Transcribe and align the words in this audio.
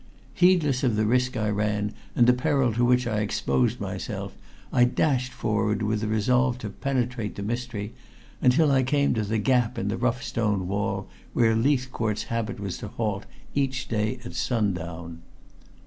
Heedless 0.33 0.83
of 0.83 0.95
the 0.95 1.05
risk 1.05 1.37
I 1.37 1.47
ran 1.51 1.93
and 2.15 2.25
the 2.25 2.33
peril 2.33 2.73
to 2.73 2.83
which 2.83 3.05
I 3.05 3.19
exposed 3.19 3.79
myself, 3.79 4.35
I 4.73 4.83
dashed 4.83 5.31
forward 5.31 5.83
with 5.83 6.01
a 6.01 6.07
resolve 6.07 6.57
to 6.57 6.71
penetrate 6.71 7.35
the 7.35 7.43
mystery, 7.43 7.93
until 8.41 8.71
I 8.71 8.81
came 8.81 9.13
to 9.13 9.23
the 9.23 9.37
gap 9.37 9.77
in 9.77 9.89
the 9.89 9.97
rough 9.97 10.23
stone 10.23 10.67
wall 10.67 11.07
where 11.33 11.55
Leithcourt's 11.55 12.23
habit 12.33 12.59
was 12.59 12.79
to 12.79 12.87
halt 12.87 13.27
each 13.53 13.89
day 13.89 14.17
at 14.25 14.33
sundown. 14.33 15.21